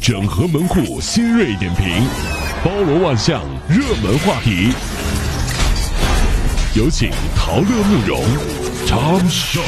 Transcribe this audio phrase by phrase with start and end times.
[0.00, 1.86] 整合门户新锐点评，
[2.64, 4.72] 包罗万象，热门话题。
[6.74, 8.24] 有请陶乐慕容
[8.86, 9.60] 长寿。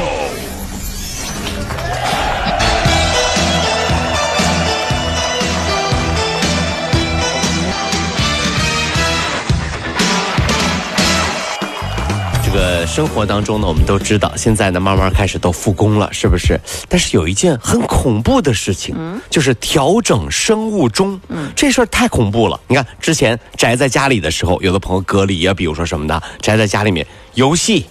[12.52, 16.60] 个生活当中呢，我们都知道，现在呢慢慢开始都复工了，是不是？
[16.88, 18.94] 但是有一件很恐怖的事情，
[19.30, 21.18] 就是调整生物钟。
[21.28, 22.60] 嗯，这事儿太恐怖了。
[22.68, 27.86] 你看，之前宅在家里的时候，有的朋友隔离啊，比如说什么的，宅在家里面，游戏、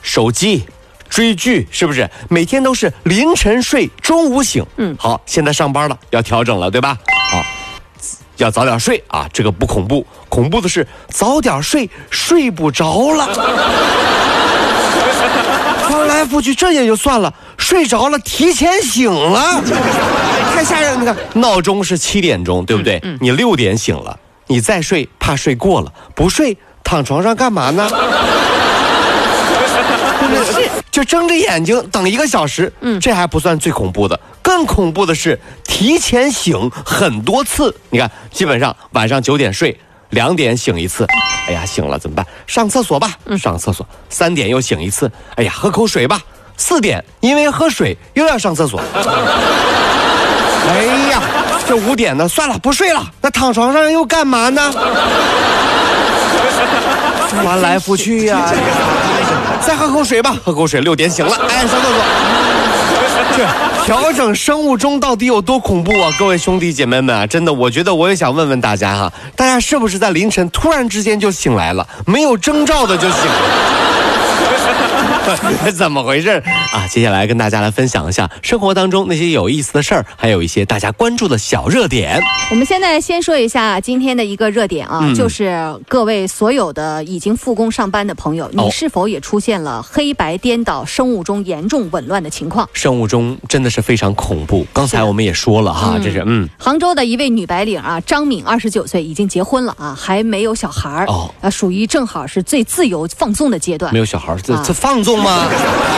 [0.00, 0.64] 手机、
[1.08, 2.08] 追剧，是不是？
[2.28, 4.64] 每天都是凌晨睡，中午醒。
[4.76, 6.96] 嗯，好，现在上班了，要调整了，对吧？
[8.36, 8.44] 好。
[8.44, 13.26] 要早点睡啊，这个不恐怖，恐怖的是早点睡睡不着了，
[15.88, 19.62] 翻来覆去这也就算了，睡着了提前醒了，
[20.54, 21.16] 太吓人了。
[21.34, 23.00] 闹钟是七点钟，对不对？
[23.20, 27.88] 你六点醒了，你再睡怕睡过了，不睡躺床上干嘛呢？
[30.94, 37.74] 就睁着眼睛等一个小时，嗯，这还不算最恐怖的，更恐怖的是提前醒很多次。
[37.90, 39.76] 你看，基本上晚上九点睡，
[40.10, 41.04] 两点醒一次，
[41.48, 42.24] 哎呀，醒了怎么办？
[42.46, 43.84] 上厕所吧，上厕所。
[44.08, 46.20] 三点又醒一次，哎呀，喝口水吧。
[46.56, 48.80] 四点因为喝水又要上厕所。
[50.68, 51.20] 哎呀，
[51.66, 52.28] 这五点呢？
[52.28, 53.04] 算了，不睡了。
[53.20, 54.70] 那躺床上又干嘛呢？
[57.42, 58.48] 翻来覆去呀。
[59.66, 60.80] 再喝口水吧，喝口水。
[60.80, 62.04] 六点醒了，哎，上厕所。
[63.34, 63.42] 去
[63.84, 66.10] 调整生物钟到底有多恐怖啊？
[66.18, 74.03] 各位兄弟姐妹们啊，真的，我觉得我也想问问大家哈，大家是不是在凌晨突然之间就醒来了，没有征兆的就醒了？
[75.74, 76.30] 怎么回事
[76.72, 76.86] 啊？
[76.88, 82.20] 接下来跟大家来分享一下生活当中那些有意思的事儿，还有一些大家关注的小热点。
[82.50, 92.68] 我们现在先说一下今天的一个热点啊，就是各位所有的已经复工上班的朋友，你是否也出现了黑白颠倒、生物钟严重紊乱的情况？
[92.72, 94.66] 生物钟真的是非常恐怖。
[94.72, 103.92] 刚才我们也说了哈，这是嗯，杭州的一位女白领啊，张敏，二十九岁，已经结婚了啊，还没有小孩儿哦，啊，属于正好是最自由放纵的阶段。
[103.92, 105.13] 没有小孩儿，这这放纵。
[105.22, 105.48] 吗？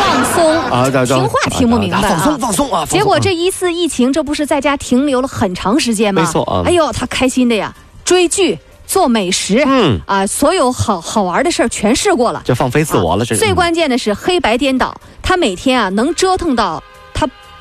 [0.00, 0.90] 放松啊！
[1.04, 2.86] 听话听不明白放松放松啊！
[2.88, 6.22] 结果这一次疫情，这不是在家停留了很长时间吗？
[6.22, 6.62] 没错啊！
[6.64, 13.24] 哎呦，他开心的呀，追剧、做美食，嗯啊，所有好好玩的事儿全试过了，就放飞自我了。
[13.24, 16.82] 这最关键的是黑白颠倒，他每天啊能折腾到。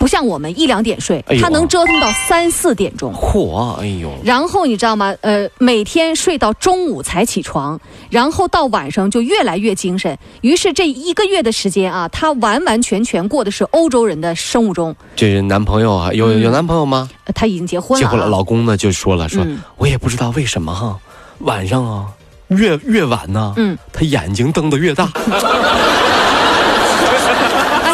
[0.05, 3.11] 不像我们一两点睡，他能折腾到三四点钟。
[3.11, 4.11] 嚯，哎呦！
[4.23, 5.11] 然后你知道吗？
[5.21, 7.79] 呃，每天睡到中午才起床，
[8.11, 10.15] 然后到晚上就越来越精神。
[10.41, 14.95] 于是这一个月的时间啊，他完完全全过的是欧洲人的生物钟。
[15.15, 16.13] 这是男朋友啊？
[16.13, 17.09] 有有男朋友吗？
[17.33, 18.05] 他已经结婚了。
[18.05, 19.43] 结婚了，老公呢就说了，说
[19.77, 20.99] 我也不知道为什么哈，
[21.39, 22.05] 晚上啊
[22.49, 25.09] 越越晚呢，嗯，他眼睛瞪得越大。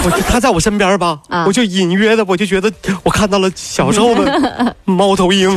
[0.03, 2.71] 我就他在我身边吧，我就隐约的，我就觉得
[3.03, 5.49] 我看到了小时候的 猫头鹰。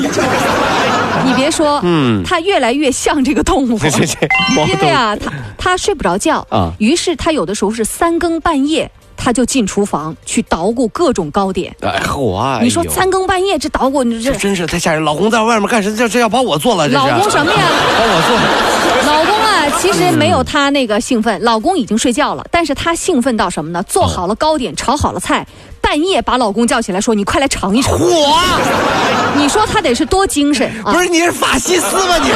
[1.26, 3.78] 你别说，嗯，他越来越像这个动物。
[4.68, 11.74] 因为啊，他他睡不着觉啊，于是他有的时候是三更半夜，他就进厨房去捣鼓各种糕点。
[11.80, 15.02] 哎，我，你说三更半夜这捣鼓，你这真是太吓人。
[15.02, 15.96] 老公在外面干什么？
[15.96, 16.86] 这这要把我做了？
[16.88, 17.58] 老公什么呀？
[17.96, 19.14] 把我做。
[19.14, 19.33] 老公。
[19.80, 23.82] 其实没有她那个兴奋，老公已经睡觉了，但是她兴奋到什么呢？
[23.84, 25.46] 做好了糕点，炒好了菜，
[25.80, 28.06] 半夜把老公叫起来说：“你快来尝一尝。”火！
[29.36, 30.70] 你说她得是多精神？
[30.84, 32.18] 不是你是法西斯吗？
[32.18, 32.34] 你是？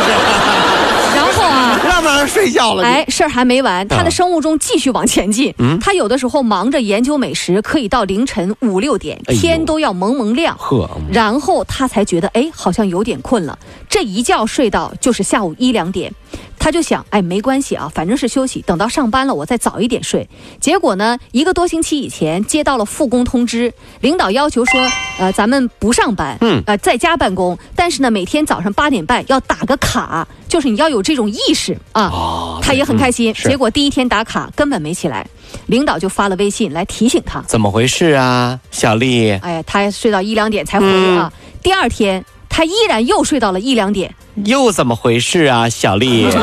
[1.16, 2.84] 然后啊，让不让人睡觉了？
[2.84, 5.52] 哎，事儿还没完，他的生物钟继续往前进。
[5.58, 10.56] 嗯，他有的时候忙着研究美食，可以到凌晨五六点，天都要蒙蒙亮。
[10.58, 13.58] 呵，然后他才觉得，哎，好像有点困了。
[13.88, 16.12] 这一觉睡到就是下午一两点。
[16.58, 20.28] 他就想，哎，没关系啊，反正是休息，等到上班了，我再早一点睡。
[20.60, 24.80] 结果呢，一个多星期以前接到了复工通知，领导要求说，
[25.18, 32.10] 呃，咱们不上班，嗯，呃，在家办公，但是呢，每天早上八点半要打个卡，就是你要有这种意识啊。
[32.12, 33.32] 哦，他也很开心。
[33.34, 35.26] 结果第一天打卡根本没起来，
[35.66, 39.30] 领导就发了微信来提醒他，怎么回事啊，小丽？
[39.42, 40.86] 哎，他睡到一两点才回
[41.16, 41.32] 啊。
[41.62, 42.24] 第二天。
[42.58, 44.12] 他依然又睡到了一两点，
[44.44, 46.26] 又怎么回事啊，小丽？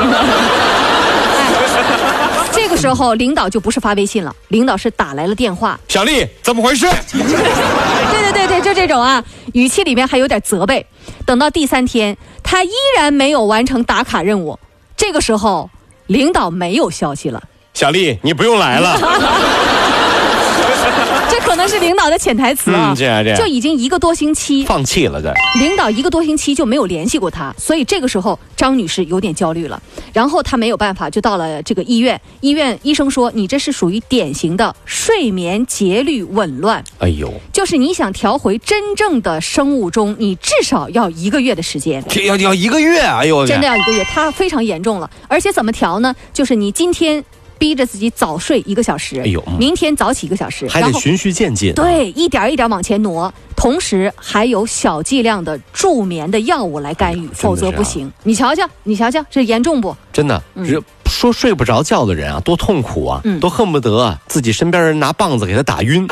[2.53, 5.77] 这个时候领导就不是发微信了，领导是打来了电话。
[5.89, 6.87] 小丽，怎么回事？
[7.11, 9.21] 对对对对，就这种啊，
[9.51, 10.85] 语气里面还有点责备。
[11.25, 14.57] 等到第三天，他依然没有完成打卡任务。
[14.95, 15.69] 这个时候，
[16.07, 17.43] 领导没有消息了。
[17.73, 18.97] 小丽，你不用来了。
[21.35, 22.93] 这可能是领导的潜台词啊。
[22.95, 25.33] 这样这样，就已经一个多星期放弃了，对。
[25.59, 29.81] 领导一个多星期就没有联系过他，所以这个时候张女士有点焦虑了。
[30.13, 32.19] 然后她没有办法，就到了这个医院。
[32.39, 42.03] 医院医生说：“你这是属于典型的睡眠节律紊乱。”哎呦，就是你想调回真正的生物钟，你至少要一个月的时间。
[42.25, 43.01] 要要一个月？
[43.01, 45.09] 哎呦，真的要一个月，他非常严重了。
[45.27, 46.15] 而且怎么调呢？
[46.33, 47.23] 就是你今天。
[47.57, 58.11] 逼着自己早睡一个小时，哎呦，明天早起一个小时，还得循序渐进，对，一点一点往前挪，同时还有小剂量的助眠的药物来干预，否则不行。
[58.23, 59.95] 你瞧瞧，你瞧瞧，这严重不？
[60.11, 60.41] 真的，
[61.05, 66.07] 说睡不着觉的人啊，多痛苦啊，都恨不得自己身边人拿棒子给他打晕。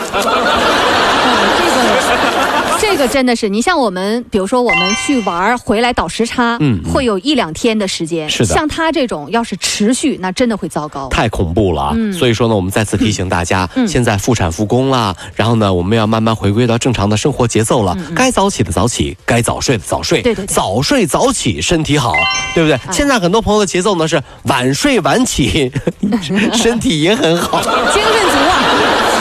[2.83, 8.29] 这个真的是，你像我们，比如说我们去玩回来倒时差，嗯，会有一两天的时间。
[8.29, 11.95] 是的，像他这种要是持续，那真的会糟糕，太恐怖了啊！
[12.13, 17.97] 所以说呢，我们再次提醒大家，现在复产复工了，然后呢，我们要慢慢回归到正常的生活节奏了。
[18.13, 22.13] 该早起的早起，该早睡的早睡，对对，早睡早起身体好，
[22.53, 22.77] 对不对？
[22.91, 25.71] 现在很多朋友的节奏呢是晚睡晚起，
[26.53, 29.12] 身体也很好，精神足啊。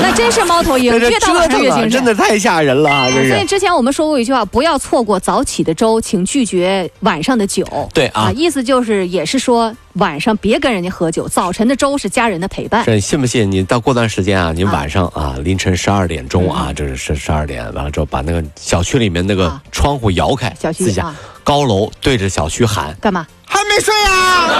[0.00, 3.10] 那真是猫头鹰，越到晚上越精神，真的太吓人了。
[3.10, 7.64] 所以之前我们说过一句话，不要错过早起的粥，请拒绝晚上的酒。
[7.92, 12.84] 对啊，意思就是也是说晚上别跟人家喝酒，早晨的粥是家人的陪伴。
[12.84, 21.14] 是，信不信你到过段时间啊，你晚上啊凌晨十二点钟啊，这是十十二点完了之后，把那个小区里面那个窗户摇开，小区啊，
[21.44, 23.26] 高楼对着小区喊干嘛？
[23.46, 24.48] 还没睡啊？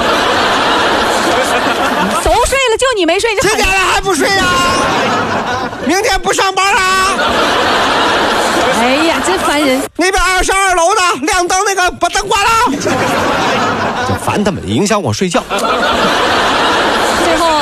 [2.24, 4.46] 都睡了，就你没睡，几点了还不睡啊？
[5.86, 7.16] 明天不上班啊？
[8.80, 9.80] 哎呀，真烦人！
[9.96, 12.48] 那边二十二楼的亮灯那个把灯关了，
[14.08, 15.42] 就烦他们，影响我睡觉。
[17.24, 17.60] 最后，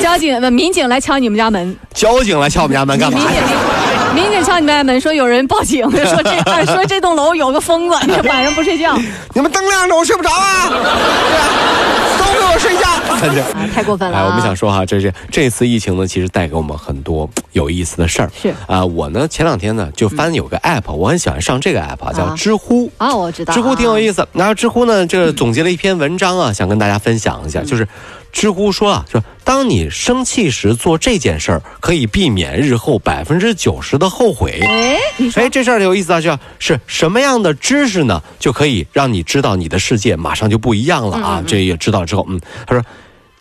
[0.00, 1.76] 交警、民警来敲你们家门。
[1.94, 3.18] 交警来敲我们家门干嘛？
[3.18, 3.36] 民警
[4.44, 8.96] 敲你们家门，说有人报警，说这 说这栋楼有个疯子，晚上不睡觉。
[9.34, 10.68] 你们灯亮着，我睡不着啊！
[12.18, 12.88] 都给我睡觉！
[13.74, 14.18] 太过分了。
[14.18, 18.30] 哎，我们想说哈，这是这次疫情呢，其实带给我们很多有意思的事儿。
[18.40, 22.90] 是啊，我呢前两天呢就翻有个 app，我很喜欢上这个 app，叫知乎。
[22.98, 23.54] 啊，我知道。
[23.54, 24.26] 知乎挺有意思。
[24.32, 27.86] 然后知乎呢，这总结了一篇文章啊，想跟大家分享一下，就是。
[28.32, 34.60] 知乎说啊，说当你生气时做这件事儿，可以避免日后百分之九十的后悔。
[34.62, 34.96] 哎，
[35.34, 41.42] 哎，这事儿有意思啊，就是什么样的知识呢，就可以让你知道你的世界马上就不一样了啊。
[41.46, 42.84] 这也知道之后，嗯，他说，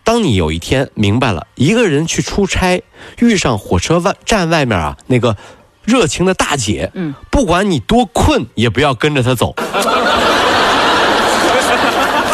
[0.03, 2.81] 当你有一天明白了，一个人去出差，
[3.19, 5.37] 遇上火车外站外面啊那个
[5.83, 9.53] 热情的大姐，嗯，不管你多困，也不要跟着她走。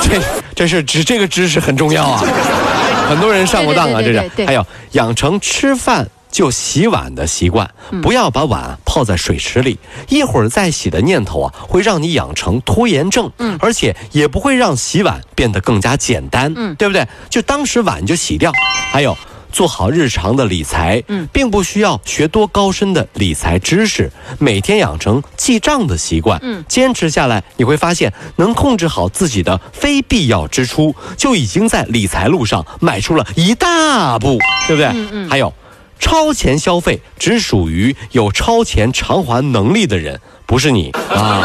[0.02, 0.22] 这。
[0.56, 2.24] 这是知这个知识很重要啊，
[3.10, 4.46] 很多人上过当啊，这是。
[4.46, 7.70] 还有养成吃饭就洗碗的习惯，
[8.02, 9.78] 不要把碗泡在水池里，
[10.10, 17.06] 一会儿再洗的念头啊，会让你养成拖延症，嗯，而且也不会让洗碗变得更加简单，嗯，对不对？
[17.30, 18.52] 就当时碗就洗掉。
[18.92, 19.16] 还有。
[19.56, 34.38] 做好日常的理财，嗯，并不需要学多高深的理财知识，每天养成记账的习惯，嗯，坚持下来，你会发现能控制好自己的非必要支出，就已经在理财路上迈出了一大步，
[34.68, 34.88] 对不对？
[34.88, 35.30] 嗯嗯。
[35.30, 35.54] 还有，
[36.02, 41.42] 超前消费只属于有超前偿还能力的人，不是你啊。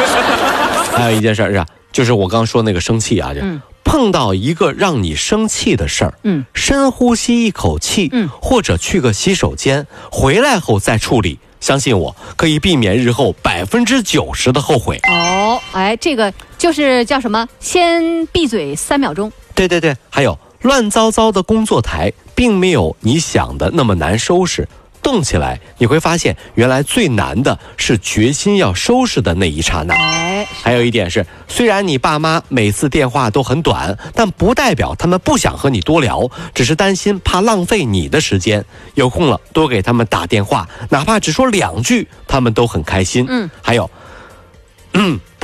[0.96, 3.42] 还有一件事是，就是我刚刚说那个生气啊，就。
[3.84, 14.98] 碰到一个让你生气的事儿，嗯，深呼吸一口气，嗯，或者去个洗手间，回来后再处理，相信我可以避免日后百分之九十的后悔。
[15.08, 17.46] 哦，哎，这个就是叫什么？
[17.60, 19.30] 先闭嘴三秒钟。
[19.54, 24.66] 对对对，还有乱糟糟的工作台，并没有你想的那么难收拾。
[25.04, 29.94] 动起来，你会发现，原来最难的是决心要收拾的那一刹那。
[29.94, 38.64] 哎，还有一点是，虽然你爸妈每次电话都很短，但不代表他们不想和你多聊，只是担心怕浪费你的时间。
[38.94, 43.26] 有空了多给他们打电话，哪怕只说两句，他们都很开心。
[43.28, 43.90] 嗯，还有，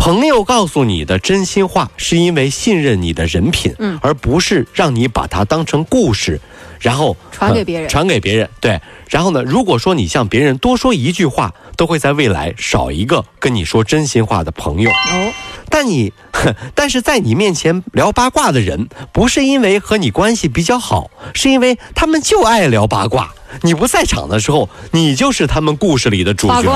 [0.00, 6.40] 朋友告诉你的真心话，是因为信任你的人品，嗯，而不是让你把它当成故事。
[6.80, 8.80] 然后传给别人，传给别人，对。
[9.10, 14.90] 然后呢，如果说你向别人多说一句话，都会在未来少一个跟你说真心话的朋友。
[14.90, 15.32] 哦。
[15.68, 16.14] 但你，
[16.74, 23.34] 但是在你面前聊八卦的人，不是因为和你关系比较好，是因为他们就爱聊八卦。
[23.60, 26.72] 你不在场的时候，你就是他们故事里的主角。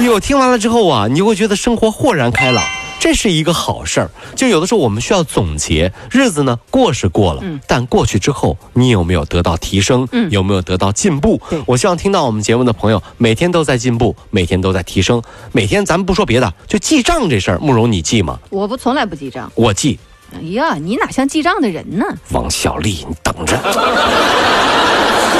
[0.00, 2.64] 哎呦，听完了之后啊，你会觉得生活豁然开朗。
[2.98, 4.10] 这是一个好事儿。
[4.34, 10.08] 就有的时候我们需要总结，日子呢过是过了，但过去之后，你有没有得到提升？
[10.12, 11.38] 嗯有没有得到进步？
[11.66, 15.22] 我希望听到我们节目的朋友，每天都在进步，每天都在提升。
[15.52, 18.38] 每天咱们不说别的，就记账这事儿，慕容你记吗？
[18.48, 20.00] 我不从来不记账，我记。
[20.34, 22.06] 哎呀，你哪像记账的人呢？
[22.30, 23.54] 王小丽，你等着。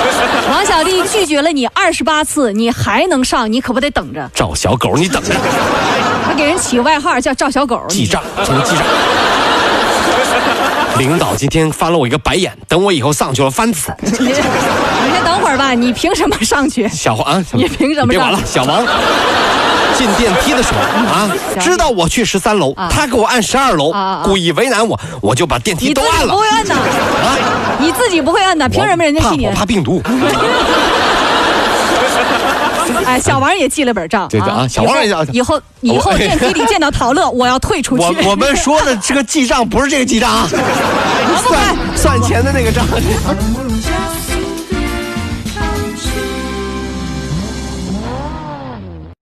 [0.51, 3.51] 王小弟拒绝了你二十八次，你还能上？
[3.51, 4.31] 你可不得等着。
[4.35, 5.35] 赵小狗，你等着。
[6.27, 7.81] 他给人起个外号叫赵小狗。
[7.89, 8.85] 记账，什么记账？
[10.99, 13.91] 领导今天翻了我一个白眼，等我以后上去了翻死。
[14.03, 14.45] 你先
[15.25, 16.87] 等会儿吧，你凭什么上去？
[16.89, 18.09] 小黄，你凭什么？
[18.09, 18.85] 别玩了，小王。
[20.01, 20.79] 进电梯的时候
[21.13, 21.31] 啊，
[21.61, 23.93] 知道我去十三楼，他给我按十二楼，
[24.25, 26.33] 故意为难我，我就把电梯都按了。
[26.33, 27.37] 不会按的啊，
[27.79, 29.45] 你自己不会按的，凭什么人家信你？
[29.45, 30.03] 我怕病毒。
[33.05, 38.05] 哎，小王也记了本账对啊，小王也以后以后 电梯里见到陶乐，我要退出去。
[38.05, 40.49] 我我们说的这个记账不是这个记账啊，
[41.47, 42.87] 算算钱的那个账。